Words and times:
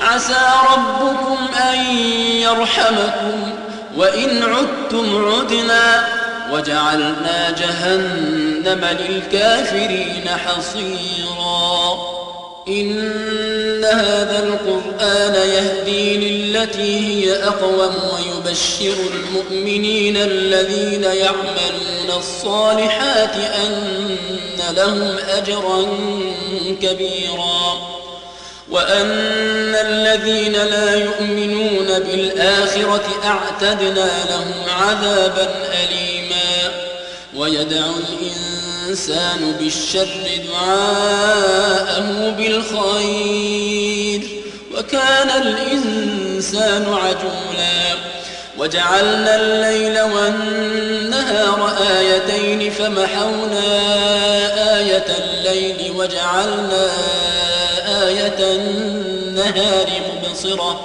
عسى 0.00 0.46
ربكم 0.72 1.54
أن 1.54 1.96
يرحمكم 2.36 3.52
وإن 3.96 4.42
عدتم 4.42 5.32
عدنا 5.32 6.08
وجعلنا 6.52 7.50
جهنم 7.50 8.84
للكافرين 8.84 10.28
حصيرا. 10.28 11.98
إن 12.68 13.84
هذا 13.84 14.38
القرآن 14.38 15.34
يهدي 15.34 16.16
للتي 16.16 17.26
هي 17.26 17.44
أقوم 17.44 17.94
ويبشر 18.12 18.96
المؤمنين 19.14 20.16
الذين 20.16 21.04
يعملون 21.04 22.18
الصالحات 22.18 23.34
أن 23.34 24.16
لهم 24.76 25.16
أجرا 25.28 25.86
كبيرا. 26.82 27.89
وأن 28.70 29.74
الذين 29.74 30.52
لا 30.52 30.94
يؤمنون 30.94 31.86
بالآخرة 31.86 33.04
أعتدنا 33.24 34.10
لهم 34.30 34.54
عذابا 34.68 35.48
أليما. 35.72 36.70
ويدعو 37.36 37.92
الإنسان 38.20 39.52
بالشر 39.60 40.28
دعاءه 40.52 42.30
بالخير. 42.30 44.20
وكان 44.78 45.30
الإنسان 45.42 46.84
عجولا. 46.94 47.96
وجعلنا 48.58 49.36
الليل 49.36 50.00
والنهار 50.00 51.76
آيتين 51.98 52.70
فمحونا 52.70 53.78
آية 54.78 55.06
الليل 55.24 55.92
وجعلنا 55.96 56.90
النهار 58.40 59.86
مبصرة. 60.16 60.80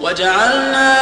وجعلنا 0.00 0.96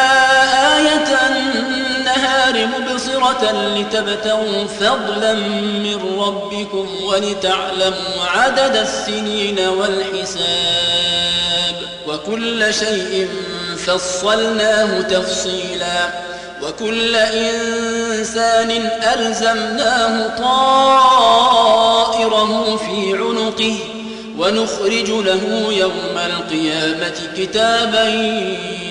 آية 0.77 1.19
النهار 1.31 2.67
مبصرة 2.67 3.53
لتبتغوا 3.77 4.67
فضلا 4.81 5.33
من 5.35 5.99
ربكم 6.19 6.89
ولتعلموا 7.05 8.25
عدد 8.27 8.77
السنين 8.77 9.59
والحساب. 9.69 11.11
وكل 12.09 12.75
شيء 12.75 13.29
فصلناه 13.87 15.01
تفصيلا. 15.01 16.11
وكل 16.63 17.17
إنسان 17.17 18.71
ألزمناه 19.17 20.37
طائره 20.39 21.47
في 22.77 23.15
عنقه. 23.15 23.79
ونخرج 24.41 25.11
له 25.11 25.73
يوم 25.73 26.17
القيامة 26.17 27.15
كتابا 27.37 28.05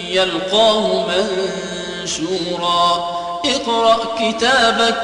يلقاه 0.10 1.08
منشورا. 1.08 3.20
اقرأ 3.46 3.98
كتابك 4.20 5.02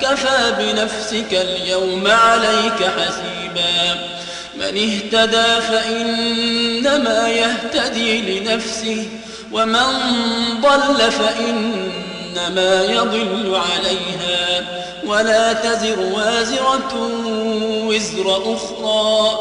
كفى 0.00 0.54
بنفسك 0.58 1.32
اليوم 1.32 2.06
عليك 2.06 2.90
حسيبا. 2.98 4.08
من 4.54 4.62
اهتدى 4.62 5.60
فإنما 5.60 7.28
يهتدي 7.28 8.40
لنفسه 8.40 9.08
ومن 9.52 9.86
ضل 10.60 11.12
فإنما 11.12 12.84
يضل 12.84 13.54
عليها. 13.54 14.64
ولا 15.06 15.52
تزر 15.52 16.00
وازرة 16.00 17.10
وزر 17.86 18.54
أخرى. 18.54 19.38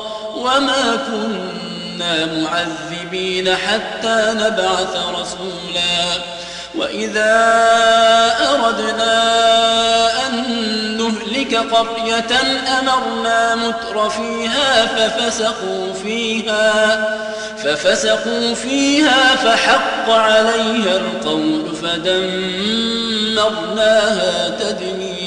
وما 0.47 0.83
كنا 1.07 2.25
معذبين 2.25 3.55
حتى 3.55 4.17
نبعث 4.33 4.93
رسولا. 5.09 5.97
وإذا 6.75 7.35
أردنا 8.53 9.15
أن 10.27 10.33
نهلك 10.97 11.53
قرية 11.55 12.33
أمرنا 12.79 13.55
متر 13.55 14.09
فيها 14.09 14.85
ففسقوا 14.85 15.93
فيها 16.03 17.17
ففسقوا 17.63 18.55
فيها 18.55 19.35
فحق 19.35 20.09
عليها 20.09 20.97
القول 20.97 21.75
فدمرناها 21.81 22.69
تدميرا. 24.49 25.26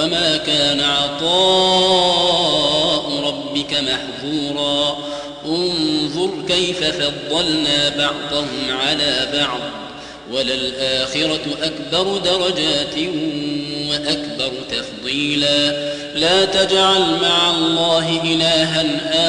وما 0.00 0.36
كان 0.36 0.80
عطاء 0.80 2.00
ربك 3.24 3.74
محظورا 3.74 4.98
انظر 5.46 6.30
كيف 6.48 6.84
فضلنا 6.84 7.88
بعضهم 7.88 8.70
على 8.70 9.28
بعض 9.32 9.60
وللآخرة 10.32 11.40
أكبر 11.62 12.18
درجات 12.18 12.94
وأكبر 13.90 14.52
تفضيلا 14.70 15.90
لا 16.14 16.44
تجعل 16.44 17.18
مع 17.22 17.50
الله 17.50 18.20
إلها 18.24 18.86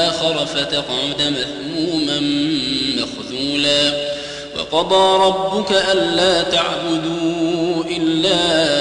آخر 0.10 0.46
فتقعد 0.46 1.22
مثموما 1.22 2.20
مخذولا 2.98 4.12
وقضى 4.58 5.24
ربك 5.26 5.72
ألا 5.92 6.42
تعبدوا 6.42 7.84
إلا 7.84 8.81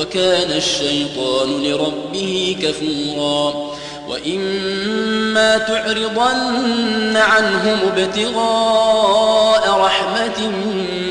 وكان 0.00 0.50
الشيطان 0.50 1.64
لربه 1.64 2.56
كفورا. 2.62 3.70
وإما 4.08 5.58
تعرضن 5.58 7.16
عنهم 7.16 7.78
ابتغاء 7.96 9.80
رحمة 9.80 10.48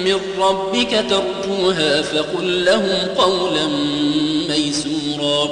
من 0.06 0.19
ربك 0.39 1.06
ترجوها 1.09 2.01
فقل 2.01 2.65
لهم 2.65 3.07
قولا 3.18 3.68
ميسورا. 4.50 5.50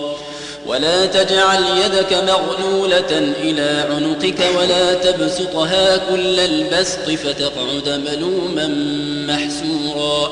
ولا 0.66 1.06
تجعل 1.06 1.64
يدك 1.86 2.14
مغلولة 2.14 3.34
إلى 3.42 3.86
عنقك 3.90 4.40
ولا 4.58 4.94
تبسطها 4.94 5.98
كل 5.98 6.40
البسط 6.40 7.10
فتقعد 7.10 7.90
ملوما 7.90 8.68
محسورا. 9.34 10.32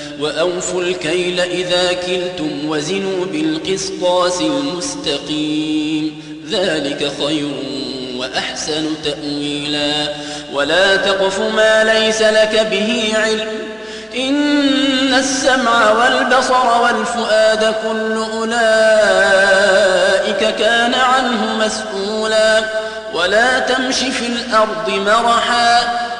وأوفوا 0.21 0.81
الكيل 0.81 1.39
إذا 1.39 1.93
كلتم 1.93 2.69
وزنوا 2.69 3.25
بالقسطاس 3.25 4.41
المستقيم. 4.41 6.21
ذلك 6.49 7.11
خير 7.25 7.51
وأحسن 8.17 8.85
تأويلا. 9.03 10.13
ولا 10.53 10.95
تقف 10.95 11.39
ما 11.39 11.83
ليس 11.83 12.21
لك 12.21 12.67
به 12.71 13.13
علم. 13.15 13.47
إن 14.15 15.13
السمع 15.13 15.91
والبصر 15.91 16.81
والفؤاد 16.81 17.75
كل 17.83 18.23
أولئك 18.33 18.55
كان 20.55 20.93
عنه 20.93 21.65
مسؤولا. 21.65 22.63
ولا 23.13 23.59
تمش 23.59 23.95
في 23.95 24.27
الأرض 24.27 24.89
مرحا. 24.89 25.79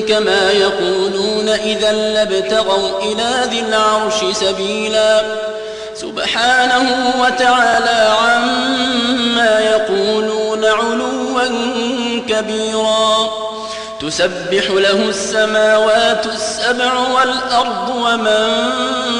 كما 0.00 0.50
يقولون 0.50 1.48
إذا 1.48 1.92
لابتغوا 1.92 3.02
إلى 3.02 3.50
ذي 3.50 3.60
العرش 3.60 4.36
سبيلا. 4.36 5.22
سبحانه 5.94 7.14
وتعالى 7.20 8.16
عما 8.22 9.60
يقولون 9.60 10.64
علوا 10.64 11.42
كبيرا. 12.28 13.30
تسبح 14.00 14.70
له 14.70 15.08
السماوات 15.08 16.26
السبع 16.26 16.92
والأرض 16.94 17.88
ومن 17.96 18.64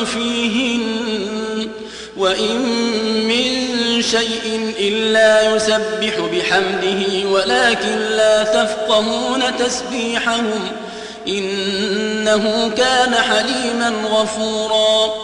فيهن. 0.05 0.83
وإن 2.17 2.92
شيء 4.13 4.75
إلا 4.79 5.57
يسبح 5.57 6.15
بحمده 6.33 7.31
ولكن 7.31 7.99
لا 7.99 8.43
تفقهون 8.43 9.43
تسبيحهم. 9.59 10.69
إنه 11.29 12.71
كان 12.77 13.15
حليما 13.15 13.93
غفورا. 14.09 15.15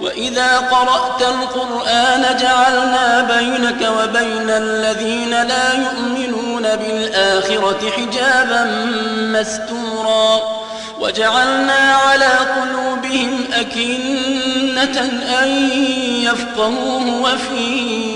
وإذا 0.00 0.58
قرأت 0.58 1.22
القرآن 1.22 2.36
جعلنا 2.40 3.28
بينك 3.36 3.88
وبين 4.00 4.50
الذين 4.50 5.30
لا 5.30 5.72
يؤمنون 5.72 6.62
بالآخرة 6.62 7.90
حجابا 7.90 8.64
مستورا. 9.18 10.56
وجعلنا 11.00 11.94
على 11.94 12.30
قلوبهم 12.60 13.44
أكنة 13.52 15.00
أن 15.42 15.48
يفقهوه 16.22 17.22
وفي 17.22 18.15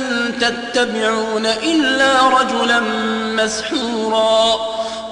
تتبعون 0.41 1.45
إلا 1.45 2.27
رجلا 2.39 2.79
مسحورا. 3.43 4.55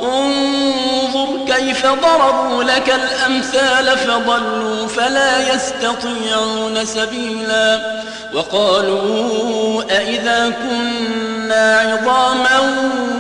انظر 0.03 1.45
كيف 1.47 1.85
ضربوا 1.85 2.63
لك 2.63 2.95
الأمثال 2.95 3.97
فضلوا 3.97 4.87
فلا 4.87 5.53
يستطيعون 5.53 6.85
سبيلا. 6.85 7.99
وقالوا 8.33 9.83
أئذا 9.91 10.49
كنا 10.49 11.79
عظاما 11.79 12.59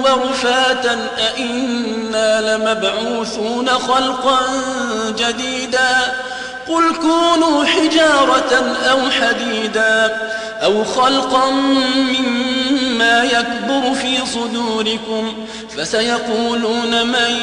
ورفاتا 0.03 1.07
أئنا 1.17 2.41
لمبعوثون 2.41 3.69
خلقا 3.69 4.39
جديدا. 5.17 5.97
قل 6.69 6.95
كونوا 6.95 7.65
حجارة 7.65 8.77
أو 8.91 9.09
حديدا 9.09 10.17
أو 10.63 10.83
خلقا 10.83 11.51
مما 11.51 13.23
يكبر 13.23 13.93
في 13.93 14.25
صدوركم 14.25 15.33
فسيقولون 15.77 17.07
من 17.07 17.37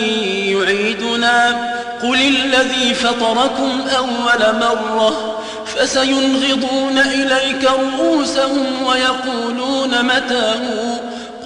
يعيدنا 0.47 1.71
قل 2.03 2.15
الذي 2.15 2.95
فطركم 2.95 3.85
أول 3.97 4.59
مرة 4.61 5.39
فسينغضون 5.77 6.99
إليك 6.99 7.71
رؤوسهم 7.71 8.83
ويقولون 8.87 10.05
متاه 10.05 10.61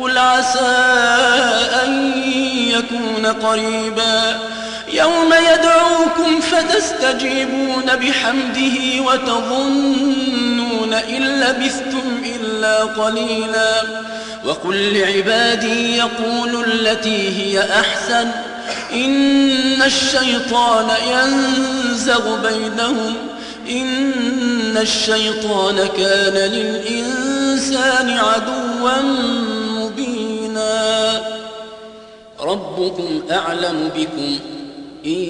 قل 0.00 0.18
عسى 0.18 0.76
أن 1.84 2.12
يكون 2.68 3.26
قريبا 3.26 4.38
يوم 4.92 5.34
يدعوكم 5.52 6.40
فتستجيبون 7.10 7.86
بحمده 7.86 9.02
وتظنون 9.06 10.94
إن 10.94 11.40
لبثتم 11.40 12.22
إلا 12.40 12.84
قليلا. 12.84 13.82
وقل 14.44 14.98
لعبادي 14.98 15.96
يقول 15.96 16.64
التي 16.64 17.28
هي 17.28 17.60
أحسن. 17.60 18.30
إن 18.92 19.82
الشيطان 19.82 20.88
ينزغ 21.12 22.48
بينهم. 22.48 23.14
إن 23.70 24.76
الشيطان 24.76 25.88
كان 25.96 26.34
للإنسان 26.34 28.10
عدوا 28.10 29.02
مبينا. 29.74 31.22
ربكم 32.40 33.22
أعلم 33.30 33.90
بكم. 33.96 34.38
إن 35.06 35.24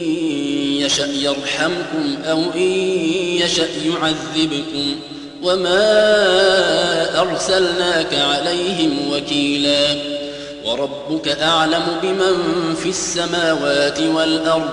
يشأ 0.80 1.06
يرحمكم 1.06 2.16
أو 2.24 2.42
إن 2.54 2.60
يشأ 3.42 3.68
يعذبكم 3.86 4.96
وما 5.42 7.20
أرسلناك 7.20 8.14
عليهم 8.14 9.12
وكيلا 9.12 9.96
وربك 10.64 11.28
أعلم 11.28 11.82
بمن 12.02 12.34
في 12.82 12.88
السماوات 12.88 14.00
والأرض 14.00 14.70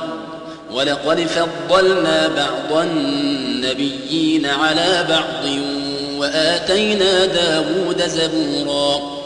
ولقد 0.74 1.20
فضلنا 1.28 2.28
بعض 2.28 2.82
النبيين 2.82 4.46
على 4.46 5.06
بعض 5.10 5.52
وآتينا 6.18 7.26
داود 7.26 8.02
زبورا 8.08 9.18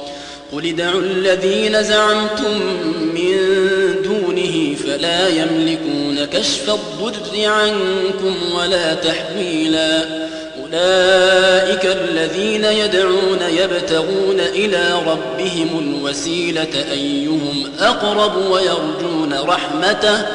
قل 0.52 0.66
ادعوا 0.66 1.02
الذين 1.02 1.84
زعمتم 1.84 2.62
من 3.14 3.61
دونه 4.52 4.76
فلا 4.76 5.28
يملكون 5.28 6.26
كشف 6.26 6.70
الضر 6.70 7.46
عنكم 7.46 8.36
ولا 8.56 8.94
تحويلا. 8.94 10.06
أولئك 10.64 11.86
الذين 11.86 12.66
يدعون 12.66 13.40
يبتغون 13.42 14.40
إلى 14.40 15.02
ربهم 15.08 15.80
الوسيلة 15.80 16.92
أيهم 16.92 17.72
أقرب 17.80 18.38
ويرجون 18.52 19.34
رحمته 19.34 20.26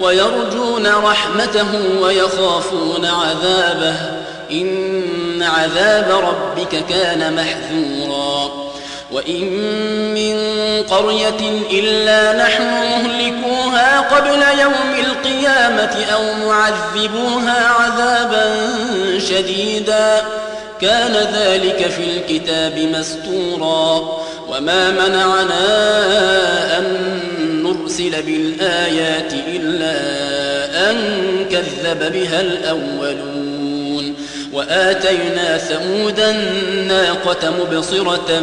ويرجون 0.00 0.86
رحمته 0.86 2.00
ويخافون 2.00 3.04
عذابه. 3.04 3.96
إن 4.50 5.42
عذاب 5.42 6.10
ربك 6.10 6.84
كان 6.88 7.34
محذورا. 7.34 8.63
وإن 9.14 9.44
من 10.14 10.36
قرية 10.82 11.62
إلا 11.70 12.44
نحن 12.44 12.62
مهلكوها 12.62 14.00
قبل 14.00 14.60
يوم 14.60 15.06
القيامة 15.06 16.04
أو 16.14 16.48
معذبوها 16.48 17.68
عذابا 17.68 18.44
شديدا 19.18 20.22
كان 20.80 21.12
ذلك 21.34 21.90
في 21.90 22.02
الكتاب 22.04 22.78
مستورا 22.78 24.18
وما 24.48 24.90
منعنا 24.90 25.58
أن 26.78 27.20
نرسل 27.62 28.22
بالآيات 28.22 29.32
إلا 29.48 29.94
أن 30.90 30.96
كذب 31.50 32.12
بها 32.12 32.40
الأولون 32.40 34.14
وآتينا 34.52 35.58
ثمود 35.58 36.20
الناقة 36.20 37.50
مبصرة 37.50 38.42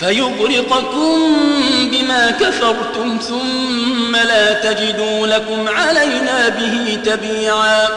فيغرقكم 0.00 1.36
بما 1.92 2.30
كفرتم 2.30 3.18
ثم 3.28 4.16
لا 4.16 4.52
تجدوا 4.52 5.26
لكم 5.26 5.68
علينا 5.68 6.48
به 6.48 6.98
تبيعا. 7.04 7.88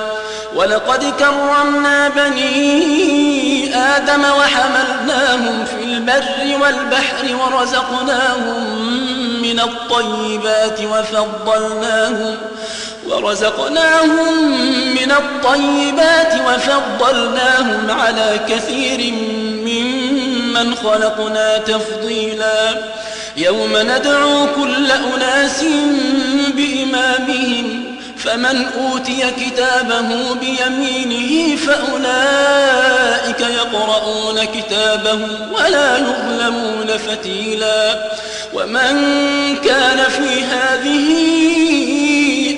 ولقد 0.56 1.14
كرمنا 1.20 2.10
بني 2.10 3.76
آدم 3.76 4.24
وحملناهم 4.24 5.66
في 5.66 5.84
البر 5.84 6.64
والبحر 6.64 7.36
ورزقناهم 7.36 8.64
من 9.42 9.60
الطيبات 9.60 10.80
وفضلناهم 10.80 12.38
ورزقناهم 13.08 14.52
من 14.92 15.12
الطيبات 15.12 16.34
وفضلناهم 16.48 17.92
على 17.92 18.40
كثير 18.50 19.14
ممن 20.64 20.76
خلقنا 20.76 21.58
تفضيلا. 21.58 22.76
يوم 23.38 23.78
ندعو 23.78 24.48
كل 24.56 24.92
أناس 24.92 25.64
بإمامهم 26.56 27.98
فمن 28.18 28.66
أوتي 28.82 29.32
كتابه 29.40 30.34
بيمينه 30.34 31.56
فأولئك 31.56 33.40
يقرؤون 33.40 34.44
كتابه 34.44 35.20
ولا 35.52 35.98
يظلمون 35.98 36.88
فتيلا. 37.08 38.12
ومن 38.54 38.96
كان 39.66 39.98
في 39.98 40.44
هذه 40.44 41.53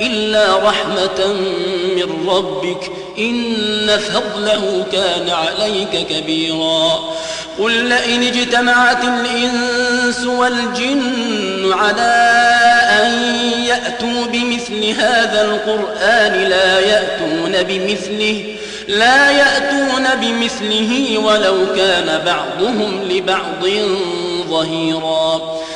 إلا 0.00 0.56
رحمة 0.56 1.26
من 1.96 2.28
ربك 2.28 2.90
إن 3.18 3.98
فضله 3.98 4.86
كان 4.92 5.30
عليك 5.30 6.06
كبيرا. 6.10 7.14
قل 7.58 7.72
لئن 7.72 8.22
اجتمعت 8.22 9.04
الإنس 9.04 10.26
والجن 10.26 11.72
على 11.72 12.40
أن 13.02 13.34
يأتوا 13.64 14.26
بمثل 14.32 14.84
هذا 14.84 15.42
القرآن 15.42 16.44
لا 16.44 16.78
يأتون 16.80 17.62
بمثله 17.62 18.44
لا 18.88 19.30
يأتون 19.30 20.04
بمثله 20.20 21.18
ولو 21.18 21.56
كان 21.76 22.22
بعضهم 22.26 23.08
لبعض 23.10 23.66
ظهيرا. 24.48 25.53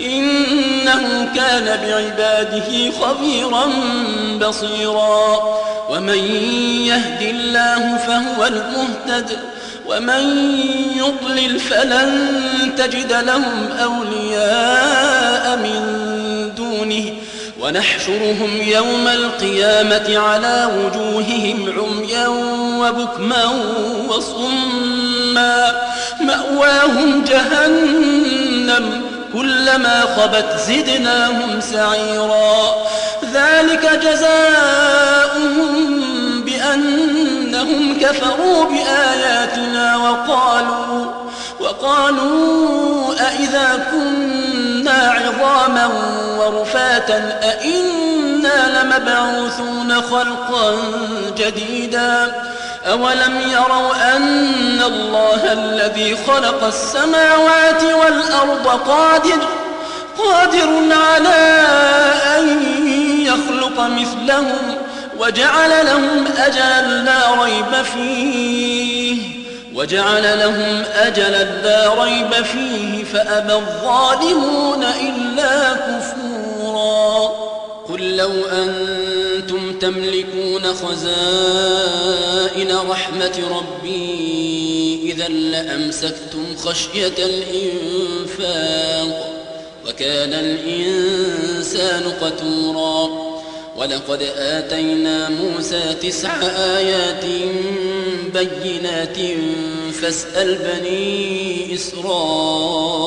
إنه 0.00 1.28
كان 1.36 1.64
بعباده 1.64 2.90
خبيرا 3.00 3.70
بصيرا. 4.40 5.56
ومن 5.90 6.18
يهد 6.86 7.22
الله 7.22 7.96
فهو 7.96 8.46
المهتد 8.46 9.38
ومن 9.86 10.50
يضلل 10.96 11.60
فلن 11.60 12.30
تجد 12.78 13.12
لهم 13.12 13.68
أولياء 13.82 15.56
من 15.56 15.80
دونه. 16.56 17.04
ونحشرهم 17.60 18.50
يوم 18.66 19.08
القيامة 19.08 20.18
على 20.18 20.70
وجوههم 20.76 21.72
عميا 21.78 22.28
وبكما 22.78 23.44
وصما. 24.08 25.82
مأواهم 26.20 27.24
جهنم. 27.24 29.05
كلما 29.36 30.00
خبت 30.16 30.60
زدناهم 30.68 31.60
سعيرا. 31.60 32.74
ذلك 33.32 34.00
جزاؤهم 34.02 35.66
بأنهم 36.44 37.98
كفروا 38.00 38.64
بآياتنا 38.64 39.96
وقالوا 39.96 41.06
وقالوا 41.60 43.14
أئذا 43.28 43.86
كنا 43.92 45.14
عظاما 45.16 45.86
ورفاتا 46.38 47.40
أئنا 47.42 48.15
لمبعوثون 48.46 50.02
خلقا 50.02 50.74
جديدا 51.36 52.32
أولم 52.90 53.40
يروا 53.52 54.16
أن 54.16 54.82
الله 54.82 55.52
الذي 55.52 56.16
خلق 56.26 56.64
السماوات 56.64 57.82
والأرض 57.82 58.66
قادر 58.66 59.38
قادر 60.18 60.68
على 60.90 61.62
أن 62.38 62.62
يخلق 63.26 63.80
مثلهم 63.80 64.76
وجعل 65.18 65.86
لهم 65.86 66.24
أجلا 66.38 66.82
لا 66.82 67.42
ريب 67.42 67.84
فيه 67.94 69.22
وجعل 69.74 70.38
لهم 70.38 70.82
أجلا 70.94 71.44
لا 71.44 71.94
ريب 72.02 72.32
فيه 72.44 73.04
فأبى 73.04 73.52
الظالمون 73.52 74.84
إلا 74.84 75.72
كفورا 75.72 76.25
قل 77.88 78.16
لو 78.16 78.30
أنتم 78.52 79.78
تملكون 79.78 80.62
خزائن 80.62 81.06
رحمة 82.88 83.40
ربي 83.50 85.12
إذا 85.12 85.28
لأمسكتم 85.28 86.56
خشية 86.56 87.14
الإنفاق 87.18 88.66
وكان 89.88 90.32
الإنسان 90.32 92.02
قتورا. 92.20 93.26
ولقد 93.76 94.22
آتينا 94.36 95.28
موسى 95.28 95.94
تسع 96.02 96.42
آيات 96.76 97.24
بينات 98.34 99.16
فاسأل 100.02 100.58
بني 100.58 101.74
إسرائيل. 101.74 103.06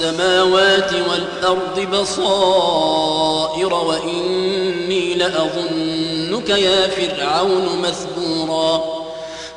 السماوات 0.00 0.92
والأرض 1.10 1.80
بصائر 1.80 3.74
وإني 3.74 5.14
لأظنك 5.14 6.48
يا 6.48 6.88
فرعون 6.88 7.82
مثبورا 7.82 8.97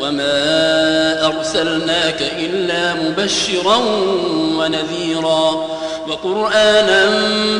وما 0.00 1.26
أرسلناك 1.26 2.22
إلا 2.38 2.94
مبشرا 2.94 3.76
ونذيرا 4.58 5.68
وقرآنا 6.08 7.10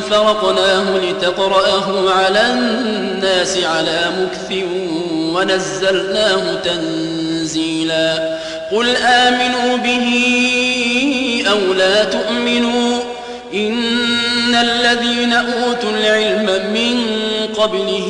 فرقناه 0.09 0.97
لتقرأه 0.97 2.11
على 2.11 2.51
الناس 2.51 3.57
على 3.57 3.99
مكث 4.21 4.63
ونزلناه 5.33 6.55
تنزيلا 6.63 8.37
قل 8.71 8.95
آمنوا 8.95 9.77
به 9.77 10.07
أو 11.51 11.73
لا 11.73 12.03
تؤمنوا 12.03 12.99
إن 13.53 14.55
الذين 14.55 15.33
أوتوا 15.33 15.89
العلم 15.89 16.45
من 16.73 16.97
قبله 17.55 18.09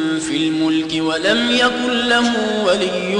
في 0.31 0.37
الملك 0.37 0.91
ولم 0.93 1.51
يكن 1.51 2.07
له 2.07 2.33
ولي 2.65 3.15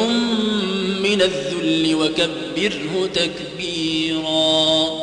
من 1.03 1.21
الذل 1.21 1.95
وكبره 1.95 3.09
تكبيراً. 3.13 5.00